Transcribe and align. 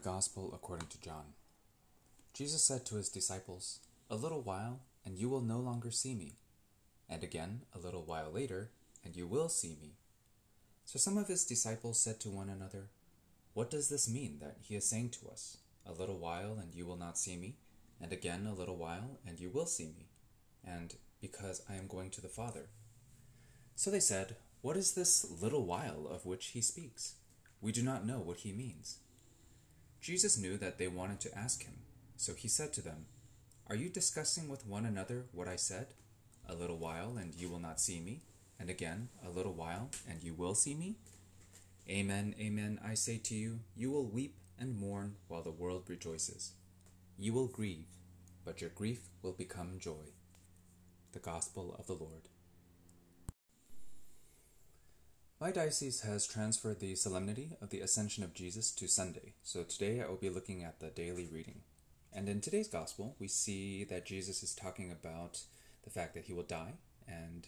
Gospel 0.00 0.52
according 0.54 0.88
to 0.88 1.00
John. 1.00 1.34
Jesus 2.32 2.62
said 2.62 2.84
to 2.86 2.96
his 2.96 3.08
disciples, 3.08 3.80
A 4.10 4.16
little 4.16 4.42
while, 4.42 4.80
and 5.04 5.16
you 5.16 5.28
will 5.28 5.40
no 5.40 5.58
longer 5.58 5.90
see 5.90 6.14
me. 6.14 6.34
And 7.08 7.22
again, 7.22 7.62
a 7.74 7.78
little 7.78 8.02
while 8.02 8.30
later, 8.30 8.70
and 9.04 9.16
you 9.16 9.26
will 9.26 9.48
see 9.48 9.76
me. 9.80 9.94
So 10.84 10.98
some 10.98 11.18
of 11.18 11.28
his 11.28 11.44
disciples 11.44 12.00
said 12.00 12.20
to 12.20 12.30
one 12.30 12.48
another, 12.48 12.90
What 13.54 13.70
does 13.70 13.88
this 13.88 14.08
mean 14.08 14.38
that 14.40 14.58
he 14.60 14.76
is 14.76 14.84
saying 14.86 15.10
to 15.10 15.28
us, 15.30 15.58
A 15.86 15.92
little 15.92 16.18
while, 16.18 16.58
and 16.60 16.74
you 16.74 16.86
will 16.86 16.96
not 16.96 17.18
see 17.18 17.36
me? 17.36 17.56
And 18.00 18.12
again, 18.12 18.46
a 18.46 18.54
little 18.54 18.76
while, 18.76 19.18
and 19.26 19.40
you 19.40 19.50
will 19.50 19.66
see 19.66 19.86
me? 19.86 20.08
And 20.64 20.94
because 21.20 21.62
I 21.68 21.74
am 21.74 21.86
going 21.86 22.10
to 22.10 22.20
the 22.20 22.28
Father. 22.28 22.68
So 23.74 23.90
they 23.90 24.00
said, 24.00 24.36
What 24.60 24.76
is 24.76 24.92
this 24.92 25.26
little 25.40 25.64
while 25.64 26.06
of 26.08 26.26
which 26.26 26.48
he 26.48 26.60
speaks? 26.60 27.14
We 27.60 27.72
do 27.72 27.82
not 27.82 28.06
know 28.06 28.18
what 28.18 28.38
he 28.38 28.52
means. 28.52 28.98
Jesus 30.00 30.38
knew 30.38 30.56
that 30.56 30.78
they 30.78 30.88
wanted 30.88 31.20
to 31.20 31.38
ask 31.38 31.64
him, 31.64 31.74
so 32.16 32.34
he 32.34 32.48
said 32.48 32.72
to 32.74 32.82
them, 32.82 33.06
Are 33.68 33.76
you 33.76 33.88
discussing 33.88 34.48
with 34.48 34.66
one 34.66 34.86
another 34.86 35.24
what 35.32 35.48
I 35.48 35.56
said? 35.56 35.88
A 36.48 36.54
little 36.54 36.78
while, 36.78 37.16
and 37.18 37.34
you 37.34 37.48
will 37.48 37.58
not 37.58 37.80
see 37.80 38.00
me, 38.00 38.20
and 38.58 38.70
again, 38.70 39.08
a 39.26 39.30
little 39.30 39.52
while, 39.52 39.90
and 40.08 40.22
you 40.22 40.34
will 40.34 40.54
see 40.54 40.74
me? 40.74 40.96
Amen, 41.88 42.34
amen, 42.38 42.80
I 42.84 42.94
say 42.94 43.18
to 43.24 43.34
you, 43.34 43.60
you 43.76 43.90
will 43.90 44.04
weep 44.04 44.34
and 44.58 44.78
mourn 44.78 45.16
while 45.26 45.42
the 45.42 45.50
world 45.50 45.84
rejoices. 45.88 46.52
You 47.18 47.32
will 47.32 47.46
grieve, 47.46 47.86
but 48.44 48.60
your 48.60 48.70
grief 48.70 49.08
will 49.22 49.32
become 49.32 49.78
joy. 49.78 50.12
The 51.12 51.18
Gospel 51.18 51.74
of 51.78 51.86
the 51.86 51.94
Lord. 51.94 52.28
My 55.40 55.52
diocese 55.52 56.00
has 56.00 56.26
transferred 56.26 56.80
the 56.80 56.96
solemnity 56.96 57.52
of 57.62 57.70
the 57.70 57.78
Ascension 57.78 58.24
of 58.24 58.34
Jesus 58.34 58.72
to 58.72 58.88
Sunday, 58.88 59.34
so 59.44 59.62
today 59.62 60.02
I 60.02 60.08
will 60.08 60.16
be 60.16 60.30
looking 60.30 60.64
at 60.64 60.80
the 60.80 60.88
daily 60.88 61.28
reading. 61.32 61.60
And 62.12 62.28
in 62.28 62.40
today's 62.40 62.66
Gospel, 62.66 63.14
we 63.20 63.28
see 63.28 63.84
that 63.84 64.04
Jesus 64.04 64.42
is 64.42 64.52
talking 64.52 64.90
about 64.90 65.42
the 65.84 65.90
fact 65.90 66.14
that 66.14 66.24
he 66.24 66.32
will 66.32 66.42
die 66.42 66.72
and 67.06 67.46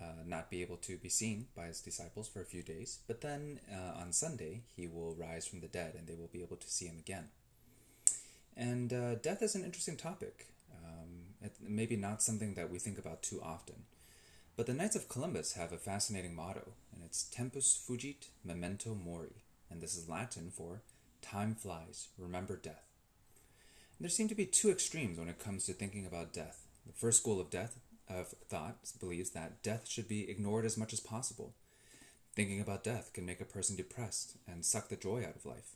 uh, 0.00 0.24
not 0.26 0.50
be 0.50 0.60
able 0.60 0.78
to 0.78 0.96
be 0.96 1.08
seen 1.08 1.46
by 1.54 1.66
his 1.66 1.80
disciples 1.80 2.26
for 2.26 2.40
a 2.40 2.44
few 2.44 2.64
days, 2.64 2.98
but 3.06 3.20
then 3.20 3.60
uh, 3.72 4.00
on 4.00 4.12
Sunday, 4.12 4.62
he 4.74 4.88
will 4.88 5.14
rise 5.14 5.46
from 5.46 5.60
the 5.60 5.68
dead 5.68 5.94
and 5.96 6.08
they 6.08 6.16
will 6.16 6.30
be 6.32 6.42
able 6.42 6.56
to 6.56 6.68
see 6.68 6.86
him 6.86 6.98
again. 6.98 7.28
And 8.56 8.92
uh, 8.92 9.14
death 9.14 9.40
is 9.40 9.54
an 9.54 9.64
interesting 9.64 9.96
topic, 9.96 10.48
um, 10.84 11.52
maybe 11.60 11.94
not 11.94 12.24
something 12.24 12.54
that 12.54 12.72
we 12.72 12.80
think 12.80 12.98
about 12.98 13.22
too 13.22 13.40
often. 13.40 13.84
But 14.56 14.66
the 14.66 14.74
Knights 14.74 14.96
of 14.96 15.08
Columbus 15.08 15.54
have 15.54 15.72
a 15.72 15.78
fascinating 15.78 16.34
motto, 16.34 16.72
it's 17.10 17.24
Tempus 17.24 17.76
fugit, 17.76 18.28
memento 18.44 18.94
mori, 18.94 19.42
and 19.68 19.80
this 19.80 19.96
is 19.96 20.08
Latin 20.08 20.48
for 20.48 20.82
time 21.20 21.56
flies, 21.56 22.06
remember 22.16 22.54
death. 22.54 22.86
And 23.98 24.04
there 24.04 24.08
seem 24.08 24.28
to 24.28 24.34
be 24.36 24.46
two 24.46 24.70
extremes 24.70 25.18
when 25.18 25.28
it 25.28 25.40
comes 25.40 25.66
to 25.66 25.72
thinking 25.72 26.06
about 26.06 26.32
death. 26.32 26.68
The 26.86 26.92
first 26.92 27.18
school 27.18 27.40
of 27.40 27.50
death 27.50 27.80
of 28.08 28.28
thought 28.48 28.76
believes 29.00 29.30
that 29.30 29.60
death 29.60 29.88
should 29.88 30.06
be 30.06 30.30
ignored 30.30 30.64
as 30.64 30.78
much 30.78 30.92
as 30.92 31.00
possible. 31.00 31.56
Thinking 32.36 32.60
about 32.60 32.84
death 32.84 33.12
can 33.12 33.26
make 33.26 33.40
a 33.40 33.44
person 33.44 33.74
depressed 33.74 34.36
and 34.46 34.64
suck 34.64 34.88
the 34.88 34.94
joy 34.94 35.24
out 35.24 35.34
of 35.34 35.44
life. 35.44 35.74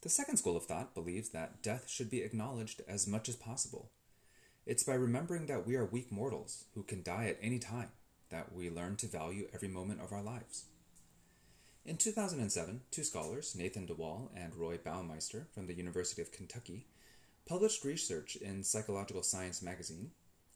The 0.00 0.08
second 0.08 0.38
school 0.38 0.56
of 0.56 0.64
thought 0.64 0.94
believes 0.94 1.28
that 1.28 1.62
death 1.62 1.90
should 1.90 2.10
be 2.10 2.22
acknowledged 2.22 2.80
as 2.88 3.06
much 3.06 3.28
as 3.28 3.36
possible 3.36 3.90
it's 4.64 4.84
by 4.84 4.94
remembering 4.94 5.46
that 5.46 5.66
we 5.66 5.74
are 5.74 5.84
weak 5.84 6.12
mortals 6.12 6.64
who 6.74 6.84
can 6.84 7.02
die 7.02 7.26
at 7.26 7.38
any 7.42 7.58
time 7.58 7.90
that 8.32 8.52
we 8.52 8.68
learn 8.68 8.96
to 8.96 9.06
value 9.06 9.46
every 9.54 9.68
moment 9.68 10.00
of 10.00 10.12
our 10.12 10.22
lives. 10.22 10.64
In 11.84 11.96
2007, 11.96 12.80
two 12.90 13.04
scholars, 13.04 13.54
Nathan 13.56 13.86
DeWall 13.86 14.30
and 14.34 14.56
Roy 14.56 14.78
Baumeister 14.78 15.46
from 15.54 15.68
the 15.68 15.74
University 15.74 16.20
of 16.20 16.32
Kentucky, 16.32 16.86
published 17.46 17.84
research 17.84 18.34
in 18.34 18.64
Psychological 18.64 19.22
Science 19.22 19.62
magazine 19.62 20.10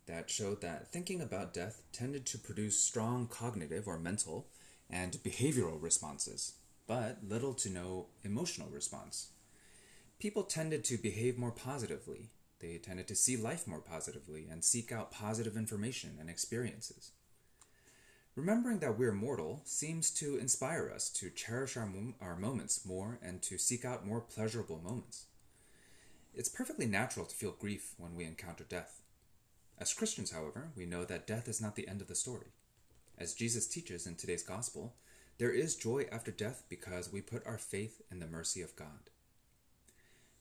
that 0.07 0.31
showed 0.31 0.61
that 0.63 0.93
thinking 0.93 1.21
about 1.21 1.55
death 1.55 1.83
tended 1.93 2.27
to 2.27 2.39
produce 2.39 2.81
strong 2.81 3.29
cognitive 3.29 3.87
or 3.87 3.99
mental 3.99 4.49
and 4.91 5.13
behavioral 5.25 5.81
responses, 5.81 6.55
but 6.87 7.19
little 7.23 7.55
to 7.55 7.71
no 7.71 8.07
emotional 8.25 8.69
response. 8.71 9.31
People 10.19 10.43
tended 10.43 10.85
to 10.85 10.97
behave 10.97 11.39
more 11.39 11.51
positively 11.53 12.31
they 12.61 12.79
tended 12.79 13.07
to 13.09 13.15
see 13.15 13.37
life 13.37 13.67
more 13.67 13.81
positively 13.81 14.49
and 14.51 14.65
seek 14.65 14.91
out 14.91 15.11
positive 15.11 15.57
information 15.57 16.17
and 16.19 16.31
experiences. 16.31 17.13
Remembering 18.37 18.81
that 18.81 18.99
we're 18.99 19.13
mortal 19.13 19.63
seems 19.65 20.11
to 20.11 20.37
inspire 20.37 20.93
us 20.95 21.09
to 21.09 21.31
cherish 21.31 21.75
our, 21.75 21.87
mom- 21.87 22.15
our 22.21 22.37
moments 22.37 22.85
more 22.85 23.19
and 23.23 23.41
to 23.41 23.57
seek 23.57 23.83
out 23.83 24.07
more 24.07 24.21
pleasurable 24.21 24.79
moments. 24.85 25.25
It's 26.35 26.51
perfectly 26.51 26.85
natural 26.85 27.25
to 27.25 27.35
feel 27.35 27.57
grief 27.59 27.95
when 27.97 28.15
we 28.15 28.25
encounter 28.25 28.65
death. 28.65 29.01
As 29.79 29.95
Christians, 29.95 30.33
however, 30.33 30.69
we 30.77 30.85
know 30.85 31.07
that 31.07 31.27
death 31.27 31.49
is 31.49 31.63
not 31.63 31.77
the 31.77 31.89
end 31.89 32.03
of 32.03 32.09
the 32.09 32.15
story. 32.15 32.49
As 33.17 33.33
Jesus 33.33 33.67
teaches 33.67 34.07
in 34.07 34.17
today's 34.17 34.43
Gospel, 34.43 34.95
there 35.39 35.51
is 35.51 35.75
joy 35.75 36.07
after 36.13 36.31
death 36.31 36.65
because 36.69 37.11
we 37.11 37.23
put 37.23 37.47
our 37.47 37.59
faith 37.59 38.03
in 38.11 38.19
the 38.19 38.27
mercy 38.27 38.61
of 38.61 38.77
God. 38.77 39.11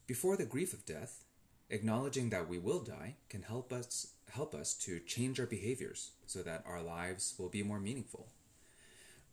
Before 0.06 0.36
the 0.36 0.46
grief 0.46 0.74
of 0.74 0.86
death, 0.86 1.24
Acknowledging 1.70 2.30
that 2.30 2.48
we 2.48 2.59
will 2.59 2.80
die 2.80 3.16
can 3.30 3.42
help 3.42 3.74
us 3.74 4.08
help 4.30 4.53
us 4.53 4.74
to 4.74 5.00
change 5.00 5.40
our 5.40 5.46
behaviors 5.46 6.12
so 6.28 6.42
that 6.44 6.64
our 6.68 6.81
lives 6.81 7.36
will 7.40 7.48
be 7.48 7.64
more 7.64 7.80
meaningful. 7.80 8.28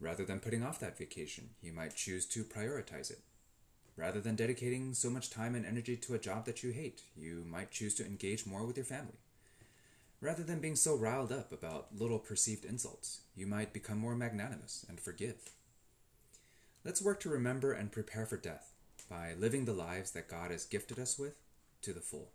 Rather 0.00 0.24
than 0.24 0.40
putting 0.40 0.62
off 0.62 0.78
that 0.78 0.96
vacation, 0.96 1.50
you 1.60 1.72
might 1.72 1.96
choose 1.96 2.24
to 2.26 2.44
prioritize 2.44 3.10
it. 3.10 3.20
Rather 3.96 4.20
than 4.20 4.36
dedicating 4.36 4.94
so 4.94 5.10
much 5.10 5.28
time 5.28 5.54
and 5.54 5.66
energy 5.66 5.96
to 5.96 6.14
a 6.14 6.18
job 6.18 6.46
that 6.46 6.62
you 6.62 6.70
hate, 6.70 7.02
you 7.16 7.44
might 7.48 7.70
choose 7.70 7.94
to 7.94 8.06
engage 8.06 8.46
more 8.46 8.64
with 8.64 8.76
your 8.76 8.86
family. 8.86 9.18
Rather 10.20 10.42
than 10.42 10.60
being 10.60 10.76
so 10.76 10.96
riled 10.96 11.32
up 11.32 11.52
about 11.52 11.88
little 11.96 12.18
perceived 12.18 12.64
insults, 12.64 13.22
you 13.34 13.46
might 13.46 13.72
become 13.72 13.98
more 13.98 14.14
magnanimous 14.14 14.86
and 14.88 15.00
forgive. 15.00 15.50
Let's 16.84 17.02
work 17.02 17.20
to 17.20 17.28
remember 17.28 17.72
and 17.72 17.92
prepare 17.92 18.24
for 18.24 18.36
death 18.36 18.72
by 19.10 19.34
living 19.38 19.64
the 19.64 19.72
lives 19.72 20.12
that 20.12 20.28
God 20.28 20.50
has 20.50 20.64
gifted 20.64 20.98
us 20.98 21.18
with 21.18 21.34
to 21.82 21.92
the 21.92 22.00
full. 22.00 22.30